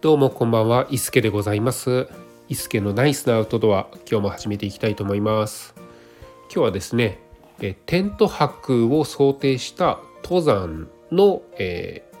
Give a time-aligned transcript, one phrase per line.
[0.00, 2.08] どうもこんばんは、伊助でございます。
[2.48, 5.74] 伊助のナイスなアウトドア、今日も始めていきたいと思います。
[6.44, 7.18] 今日はですね、
[7.60, 12.16] えテント泊を想定した登山の、えー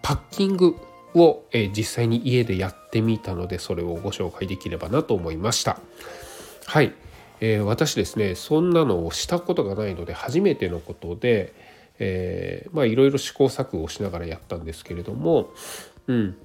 [0.00, 0.76] パッキング
[1.14, 5.78] を、えー実際に家でやってみたので、それをご紹介できればなと思いました。
[6.64, 6.94] はい、
[7.42, 11.52] えー私ですね、そんなのをしたことがないので、初めてのことで、
[11.98, 15.50] えまあいろいろ試行錯誤をしながらやったんですけれども、
[16.06, 16.36] うん、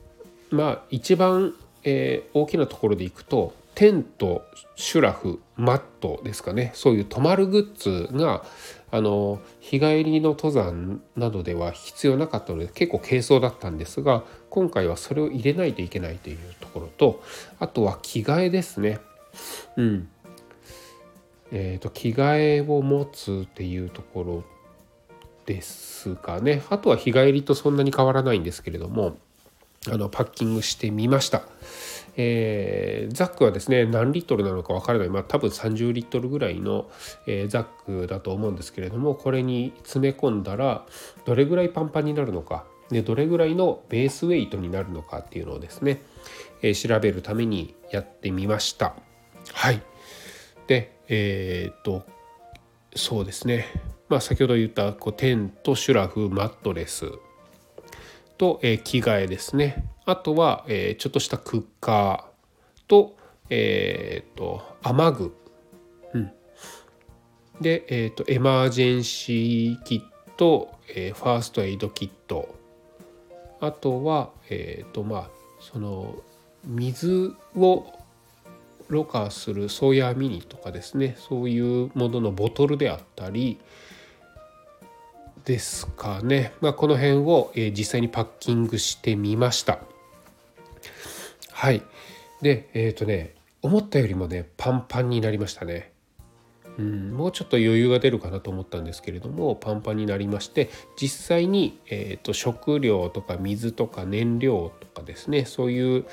[0.53, 1.53] まあ一番、
[1.83, 4.45] えー大きなところでいくとテント
[4.75, 6.71] シュラフマットですかね。
[6.75, 8.43] そういう泊まるグッズが
[8.91, 17.23] あの日帰りの登山などでは必要なかったので結構軽装だったんですが今回はそれを入れないといけないというところと
[17.59, 18.99] あとは着替えですね。
[19.77, 20.07] うん。
[21.51, 24.43] えー、と着替えを持つっていうところ
[25.45, 26.63] ですかね。
[26.69, 29.17] あとは日帰りとそんなに変わらないんですけれども
[29.91, 31.43] あのパッキングしてみました、
[32.15, 35.09] えーザックはですね何リットルなのかわからない。
[35.09, 36.89] まあ多分30リットルぐらいの、
[37.27, 37.63] えーザッ
[38.01, 40.85] クだと思うんですけれどもこれに詰め込んだら
[41.25, 42.65] どれぐらいパンパンになるのか。
[42.89, 46.01] でどれぐらいのベースウェイトになるのかっていうのをですね、
[46.61, 48.93] えー調べるためにやってみました。
[49.51, 49.81] はい。
[50.67, 52.03] でえーっと
[52.95, 53.65] そうですね。
[54.09, 57.11] まあ先ほど言ったこうテントシュラフマットレス。
[58.37, 59.85] と、え着替えですね。
[60.05, 63.15] あとは、えちょっとしたクッカーと,、
[63.49, 65.35] えー、と雨具、
[66.13, 66.31] うん、
[67.61, 70.01] で、えー、とエマージェンシーキッ
[70.35, 72.55] ト、えーファーストエイドキット。
[73.61, 75.29] あとはえっ、とまあ
[75.61, 76.15] その
[76.65, 77.85] 水を
[78.89, 81.15] ろ過するソーヤーミニとかですね。
[81.17, 83.59] そういうもののボトルであったり
[85.45, 89.79] ですかね、まあ、この辺を、え実際にパッキングしてみました。
[91.51, 91.81] はい。
[92.41, 95.93] でえっ、とね思ったよりもねパンパンになりましたね。
[96.77, 106.05] うん、もうちょっと余裕が出るかなと思ったんですけれどもパンパンになりまして実際に、えー、と食料とか水とか燃料とかですねそういう、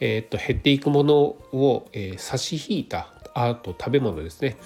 [0.00, 4.58] えー、と減っていくものを、えー差し引いたあと食べ物ですね、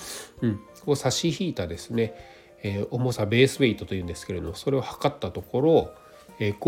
[0.43, 2.15] うん、を差し引いたですね、
[2.63, 5.91] えー重さベースウェイトというんですけれどもそれを測ったところ、
[6.39, 6.59] えー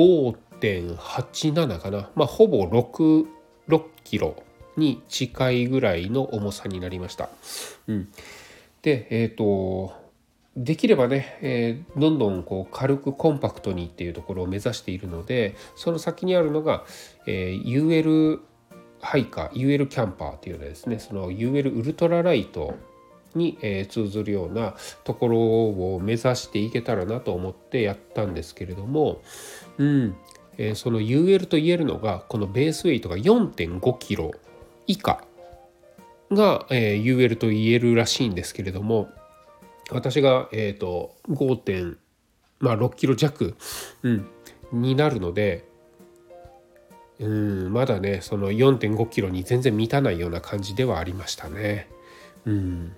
[0.60, 3.26] 5.87かな、まあ、ほぼ6
[3.68, 4.42] 6キロ
[4.76, 7.28] に近いぐらいの重さになりました。
[7.86, 8.08] うん。
[8.82, 9.92] でえっ、と
[10.56, 16.84] できればね、えーどんどんこう軽くコンパクトにっていうところを目指しているのでその先にあるのが、
[17.26, 18.40] えー UL
[19.00, 20.98] ハイカー UL キャンパーっていうのはですね。
[20.98, 22.74] その UL ウルトラライト
[23.34, 24.74] に、えー通ずるような
[25.04, 29.22] ところを目指していけたらなと思ってやったんですけれども、
[29.78, 30.16] うん
[30.56, 34.32] えーその UL と言えるのがこのベースウェイトが4.5キロ
[34.86, 35.22] 以下
[36.30, 39.08] が、えー UL と言えるらしいんですけれども
[39.90, 41.96] 私が、えー、と5.6、
[42.60, 43.56] まあ、キロ弱、
[44.02, 44.28] うん、
[44.72, 45.66] になるので
[47.18, 51.88] うんまだねその4.5キロに全然満たないような感じではありましたね。
[52.46, 52.92] うん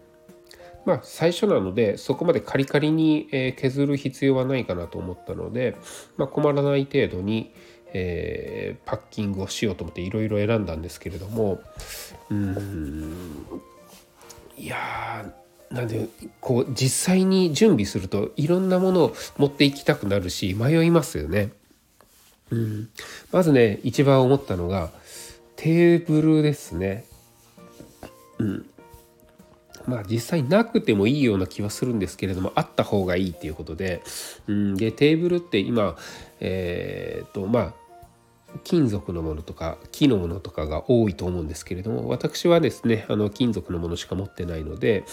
[0.85, 5.77] まあ最初なのでそこまでカリカリに、削る必要はないかなと思ったので、
[6.17, 7.53] まあ、困らない程度に、
[7.93, 11.61] えーパッキングをしようと思っていろいろ選んだんですけれども
[12.31, 13.15] うん
[14.57, 15.33] いや
[15.71, 16.09] なんで
[16.41, 21.51] こう実際に準備するといろんなものを持っていきたくなるし迷いますよね。
[22.51, 22.89] うん、
[23.31, 24.91] まずね一番思ったのが
[25.55, 27.05] テーブルですね。
[29.87, 34.03] まあ実際なくてもいいような気はするんですけれどもあった方がいいっていうことで,、
[34.47, 35.97] うん、でテーブルって今
[36.41, 37.75] えーっとまあ
[38.65, 45.05] 金属のものとか木のものとかが多いと思うんですけれども私はですねあの金属のものしか持ってないので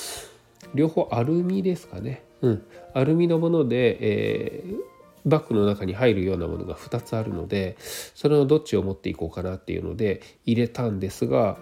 [0.74, 2.64] 両方アルミですかね、うん、
[2.94, 4.98] アルミのもので、えー
[5.28, 11.58] バッグの中に入るようなものが2つあるのでそれのどっちを持っていこうかなっていうので入れたんですが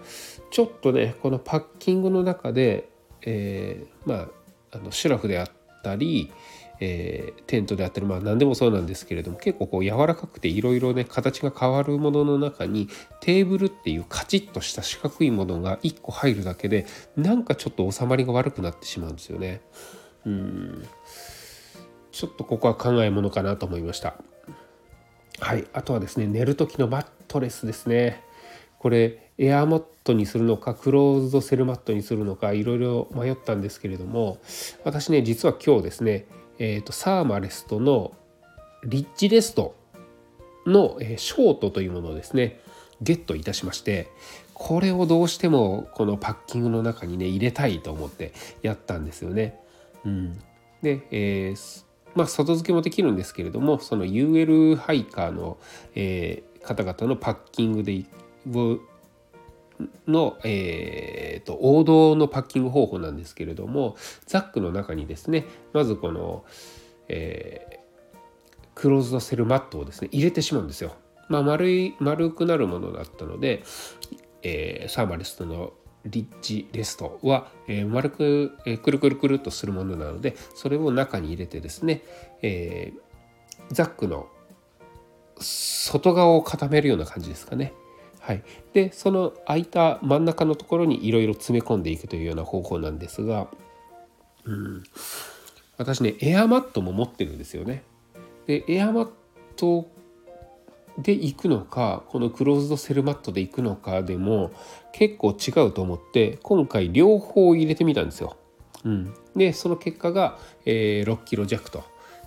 [0.51, 2.89] ちょっとねこのパッキングの中で、
[3.25, 4.27] えーまあ
[4.72, 5.51] あのシュラフであっ
[5.83, 6.31] たり、
[6.80, 12.89] えーテントであったりまあ何でもそうなんですけれども結構こう柔らかくていろいろね形が変わるものの中に
[13.22, 16.86] テーブルっていうカチッとした四角いものが1個入るだけで
[17.16, 19.62] なんかちょっと収まりが悪くなってしまうんですよね。
[20.25, 20.88] うん
[22.12, 24.16] ちょっとここは考えものかなと思いました。
[25.39, 28.24] はい、あとはですね寝る時のマットレスですね。
[28.80, 34.37] これエアーマットにするのかクローズドセルマットにするのかいろいろ迷ったんですけれども
[34.83, 36.25] 私ね実は今日ですね、
[36.57, 38.13] えー、とサーマレストの
[38.85, 39.75] リッチレスト
[40.65, 42.59] の、えーショートというものをですね
[43.01, 44.07] ゲットいたしまして
[44.53, 48.31] これをどうしてもこのパッキングの中にね入れたいと思って
[48.61, 49.59] やったんですよね。
[50.05, 50.39] うん、
[50.81, 51.85] で、えー、
[52.15, 55.57] まあ、外付けもできるんですけれどもその UL ハイカーの、
[55.93, 58.05] えー、方々のパッキングで
[60.07, 63.95] の、えーと、王道のパッキング方法なんですけれども
[64.25, 66.45] ザックの中にですねまずこの、
[67.07, 70.95] えー、クローズドセルマットをですね入れてしまうんですよ。
[71.27, 73.63] まあ、丸い丸くなるものだったので、
[74.44, 75.74] えー、サーマレストの
[76.06, 82.04] リッチレストは、えー、丸く、えー、くるくるくるっとするものなのでそれを中に入れてですね、
[82.44, 84.27] えー、ザックの
[85.39, 87.74] 外側を固めるような感じですかね。
[88.25, 88.44] はい、
[88.74, 93.48] でその空いた真ん中のところにいろいろ詰め込んでいくというような方法なんですが、
[94.45, 94.83] うん、
[95.77, 97.83] 私ねエアマットも持ってるんですよね。
[98.48, 99.10] でエアマッ
[99.56, 99.88] ト
[100.98, 104.51] で行くのかこのクローズドセルマットで行くのかでも
[104.92, 108.38] 結構違うと思って今回両方入れてみたんですよ。
[108.86, 111.83] うん、でその結果が、えー、6キロ弱と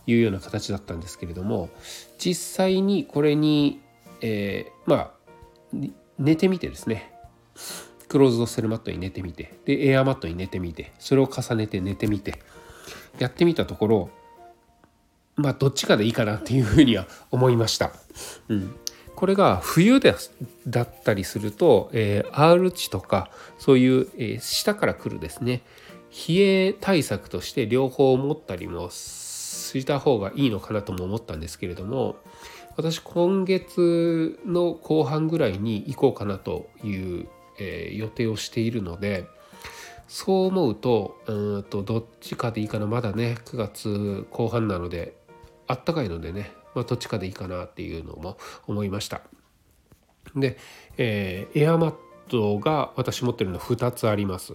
[0.06, 1.70] いうような形だったんですけれども
[2.18, 3.80] 実際にこれに、
[4.20, 5.17] えー、まあ
[6.18, 7.12] 寝てみてですね。
[8.08, 9.58] クローズドセルマットに寝てみて。
[9.64, 10.92] でエアマットに寝てみて。
[10.98, 12.40] それを重ねて寝てみて。
[13.18, 14.10] やってみたところ
[15.38, 17.92] まあどっちかでいいかなっていうふうには思いました。
[18.48, 18.74] うん、
[19.14, 20.14] これが冬で
[20.66, 25.62] だったりすると、えー、R 値とかそういう、えー、下から来るですね。
[26.28, 32.16] 冷え対策として両方持ったりもした方がいいのかなとも思ったんですけれども
[32.78, 37.28] 私今月の後半ぐらいに行こうかなという、
[37.58, 39.26] えー、予定をしているので
[40.06, 42.86] そう思うとうんとどっちかでいいかな。
[42.86, 45.16] まだね9月後半なので
[45.66, 48.38] あったかいのでね、まあ、どっちかでいいかなっていうのも
[48.68, 49.22] 思いました。
[50.36, 50.56] で、
[50.98, 51.94] えー、エアマッ
[52.28, 54.54] トが私持ってるの2つあります。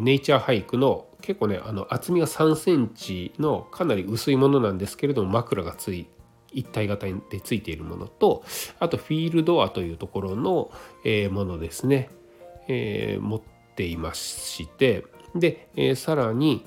[0.00, 6.08] ネイチャーハイクの結構ねあの厚みが3センチのかなり薄いものなんですけれども枕がつい
[6.56, 8.42] 一体型でついているものと
[8.80, 10.72] あとフィールドアというところの、
[11.04, 12.10] え、ものですね、
[12.66, 13.40] え、持っ
[13.76, 15.04] ていまして
[15.34, 16.66] で、え、さらに、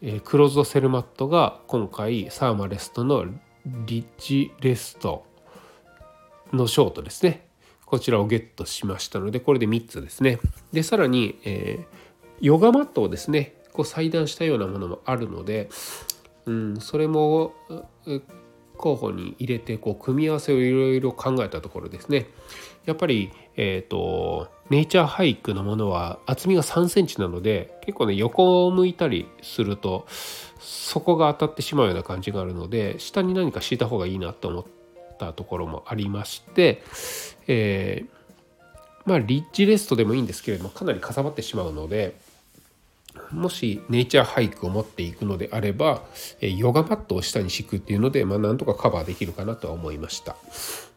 [0.00, 3.26] え、クローズドセルマットが今回サーマレストの
[3.86, 5.24] リッチレスト
[6.52, 7.46] のショートですね。
[7.84, 10.38] こちらをゲットしましたのでこれで3つですね。
[10.72, 11.86] でさらに、えー、
[12.40, 15.68] ヨガマットをですねこう裁断したようなものもあるので、
[16.46, 17.54] うん、それも
[18.80, 22.26] 候補に入れてこう組み合わせをいろいろ考えたところですね。
[22.86, 30.06] やっぱり、えーと、ネイチャーハイクのものは厚みが3センチなので結構ね横を向いたりすると
[30.58, 34.64] 底が当たってしまうような感じがあるので下に何か敷いた方がいいなと思っ
[35.18, 36.82] たところもありまして、
[37.48, 38.08] えー、
[39.04, 42.14] まあリッジレストでもいいんですけれどもかなりかさばってしまうので
[43.32, 46.02] もしネイチャーハイクを持っていくのであれば
[46.40, 50.36] ヨガマットを下に敷くっていうので、まあ、なんとかカバーできるかなとは思いました。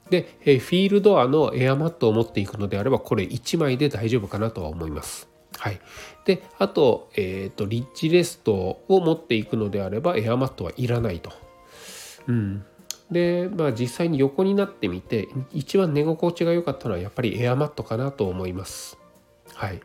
[0.10, 5.27] で、フィールドアのエアマットを持っていくのであればこれ1枚で大丈夫かなとは思います。
[5.57, 5.80] はい、
[6.25, 11.31] であと,、えーと、リッチレストを持っていくのであればエアマットはいらないと。
[12.27, 12.66] うん、
[13.11, 18.97] で、まあ、実際に横になってみて一番寝心地が良かったのはやっぱりエアマットかなと思います。
[19.54, 19.81] はい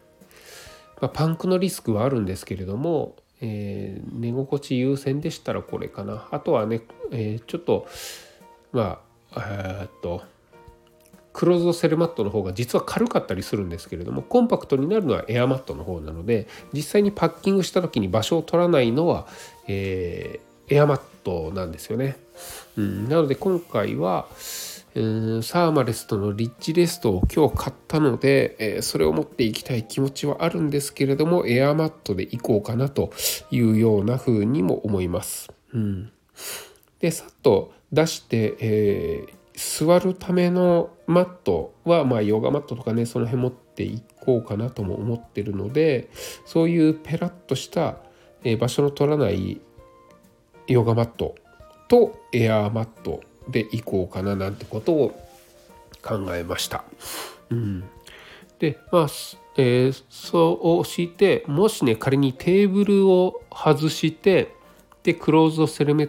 [1.00, 6.80] まあ、パンクのリスクはあるんですけれども、えー、寝心地優先でしたらこれかなあとはね、
[7.12, 7.86] えー、ちょっと
[8.72, 9.00] ま
[9.34, 10.22] あえっと
[11.32, 19.28] クローズドセルマットの方が実は軽かったりするんですけれどもコンパクトになるのはエアマットの方なので実際にパッキングした時に場所を取らないのは、
[19.68, 22.16] えー、エアマットなんですよね。
[22.76, 33.12] うん、なので今回は、ーサーマレストのリッチレストを今日買ったので、えそれを持っていきたい気持ちはあるんですけれどもエアマットでいこうかなと
[33.50, 35.50] いうような風にも思います。
[35.74, 36.10] うん、
[37.00, 46.10] でさっと出して、えー、座るためのマットは、まあ、ヨガマットとかねその辺持っていこうかなとも思ってるので
[46.44, 47.96] そういうペラッとした、
[48.44, 49.60] え、場所の取らない
[50.66, 51.34] ヨガマット
[51.88, 55.28] とエアーマットでいこうかななんてことを
[56.02, 56.84] 考えました。
[57.50, 57.84] うん、
[58.58, 59.06] でまあ、
[59.56, 64.54] えー、そうしてもしね仮にテーブルを外して
[65.02, 66.08] でクローズドセルメ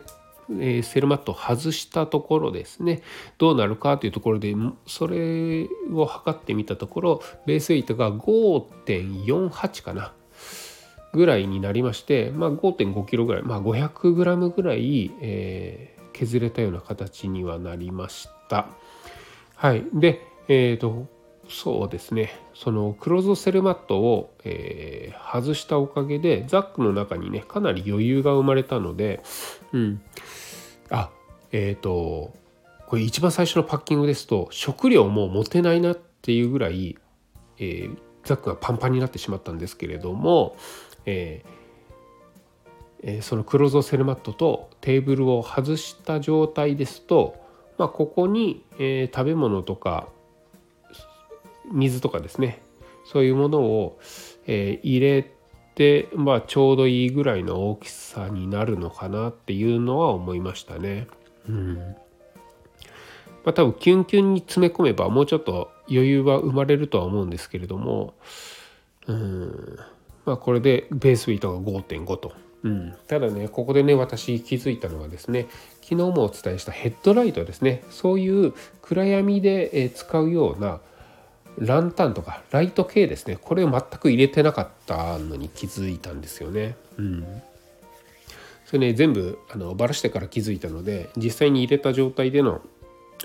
[0.60, 3.02] えセルマットを外したところですね
[3.38, 4.56] どうなるかというところで
[4.88, 10.12] それを測ってみたところベースウェイトが5.48かな
[11.14, 18.68] ぐらいになりまして、まあ、5.5キロぐらい、まあ、500グラムぐらい、えー、削れたような形にはなりました。
[19.56, 21.08] はい、で、えっ、ー、と
[21.48, 22.32] そうですね。
[22.54, 29.24] そのクローズセルマットを、えー、外したおかげでザックの中にねかなり余裕が生まれたので
[29.72, 30.02] うん。
[30.90, 31.10] あ
[31.54, 32.34] えっ、ー、と
[32.88, 36.98] これ一番最初のパッキングですと食料も持てないなっていうぐらい、
[37.58, 40.58] えー、ザックがパンパンになってしまったんですけれども、
[41.06, 41.59] えー
[43.02, 47.36] えそのクローズドセルマットとテーブルを外した状態ですと、
[47.78, 50.10] まあ、ここに、え食べ物とか
[51.72, 52.62] 水とかですね
[53.06, 54.00] そういうものを、
[54.48, 55.32] え入れ
[55.76, 61.08] て、まあ、ちょうどいいぐらいの大きさになるのかなっていうのは思いましたね。
[61.48, 61.96] うん
[63.46, 68.14] まあ、多分キュンキュンに詰め込めばもうちょっと余裕は生まれるとは思うんですけれども
[69.08, 69.80] うん
[70.26, 72.49] まあこれでベースウェイトが5.5と。
[72.64, 75.48] うん、ただねここでね私気づいたのはですね
[75.90, 77.84] 昨日もお伝えしたヘッドライトですね。
[77.90, 80.82] そういう暗闇で使うような
[81.58, 83.38] ランタンとかライト系ですね。
[83.42, 86.76] これを全く入れてなかったのに気づいたんですよね。
[86.98, 87.42] うん、
[88.68, 92.62] それね全部あのバラしてから気づいたので実際に入れた状態での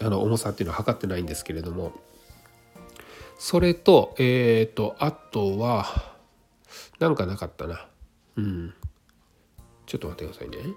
[0.00, 1.92] あの重さっていうのは測ってないんですけれども
[3.38, 5.86] それとえっ、ー、とあとは
[6.98, 7.86] なんかなかったな。
[8.36, 8.74] うん。
[9.86, 10.74] ちょっと待ってくださいね。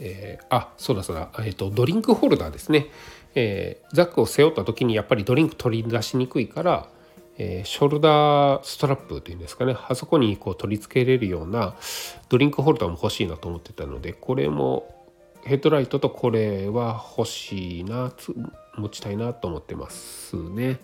[0.00, 2.86] えー、あそうだそうだ、えーと、ドリンクホルダーですね、
[3.34, 6.88] えー、ザックを背負った時にやっぱりドリンク取り出しにくいから、
[7.36, 9.76] えー、ショルダーストラップというんですかね。
[9.88, 11.74] あそこにこう取り付けれるような
[12.28, 14.94] ドリンクホルダーも欲しいなと思ってたのでこれも
[15.44, 18.12] ヘッドライトとこれは欲しいな
[18.76, 20.78] 持ちたいなと思ってますね。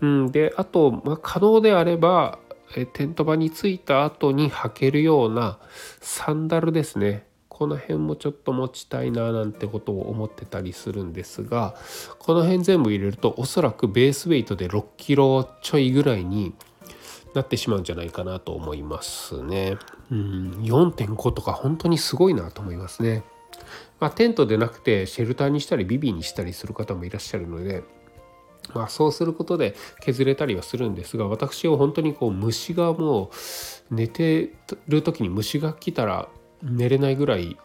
[0.00, 2.38] うん、であと、まあ、可能であれば
[2.76, 5.58] えテント場に着いた後に履けるような
[6.00, 11.74] サンダルですねこの辺もちょっと持ちたいななんてことを思ってたりするんですが
[12.18, 16.54] この辺全部入れるとおそらくベースウェイトで6キロちょいぐらいに
[17.34, 19.76] なってしまうんじゃないかなと思いますね。
[20.10, 23.22] うん4.5とか本当にすごいなと思いますね。
[24.00, 27.84] まあ、テントでなくてシェルターにしたりビビにしたりする方もいらっしゃるので、
[28.74, 33.30] まあ、そうすることで削れたりはするんですが私は本当にこう虫がも
[33.90, 34.54] う寝て
[34.88, 36.28] る時に虫が来たら
[36.62, 37.56] 寝れないぐらい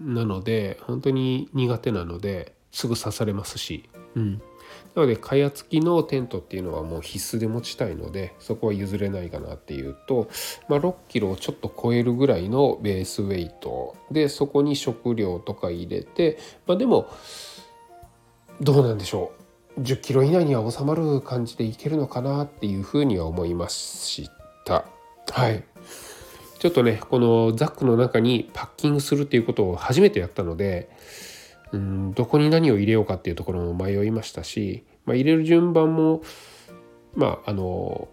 [0.00, 4.42] なので本当に苦手なのですぐ刺されますし、うん、
[4.94, 10.28] なので蚊帳付きのテントっていうのはもう必須で持ちたいのでそこは譲れないかなっていうと、
[10.68, 13.96] まあ、6キロをちょっと超えるぐらいのベースウェイト。
[14.10, 17.08] でそこに食料とか入れて、まあ、でも
[18.60, 19.45] どうなんでしょう。
[19.78, 24.30] 10キロ以内には収まる感じでいけるのかなっていうふうには思いまし
[24.64, 24.84] た。
[25.30, 25.64] はい
[26.58, 30.88] ちょっとねこのザックの中にパッキングするっていうことを初めてやったので
[31.72, 36.22] うんどこに何を入れようかっていうところも迷いましたし、まあ、入れる順番も
[37.14, 38.08] まああの、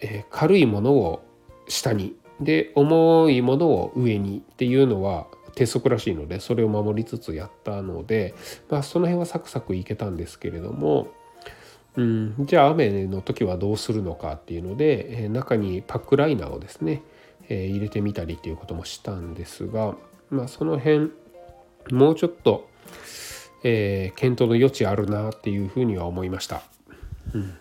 [0.00, 1.22] えー、軽いものを
[1.68, 5.26] 下にで重いものを上にっていうのは
[5.58, 8.36] 鉄則らしいのでそれを守りつつやったので、
[8.70, 11.08] まあ、その辺はサクサクいけたんですけれども、
[11.96, 17.02] うん、じゃあ雨の時はどうするのかっていうので、え、中にパックライナーをですね、
[17.48, 19.96] え、入れてみたりっていうこともしたんですが、
[20.30, 21.10] まあ、その辺
[21.90, 22.68] もうちょっと、
[23.64, 26.62] え、検討の余地あるなっていうふうには思いました。
[27.34, 27.56] うん、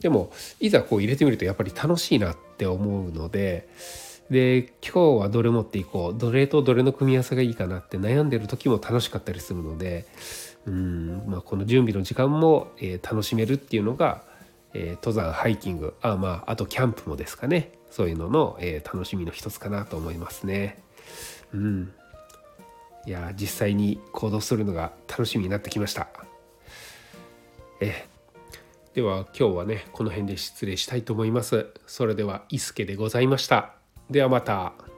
[0.00, 3.68] でもいざこう入れてみるとやっぱり楽しいなって思うので
[4.32, 10.06] で今日はどれ持っていこうどれとどれの組み合わせがいいかなって悩んでる時も楽しかったりするので
[10.66, 14.22] うん、まあ、この準備の時間も、えー、楽しめるっていうのが、
[14.74, 17.72] えー、登山ハイキングあ,、まあ、あとキャンプもですかね。
[17.90, 20.82] そういうのの、えー、楽しみの一つかなと思いますね。
[21.52, 21.92] うん。
[23.04, 26.08] いや実際に行動するのが楽しみになってきました。
[27.80, 28.06] え
[28.94, 31.66] では今日はねこの辺で失礼したいと思います。
[31.86, 33.81] それでは伊助でございました。
[34.12, 34.91] ではまた。